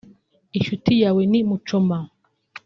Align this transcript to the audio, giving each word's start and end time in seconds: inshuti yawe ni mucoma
inshuti 0.57 0.91
yawe 1.03 1.21
ni 1.31 1.41
mucoma 1.49 1.97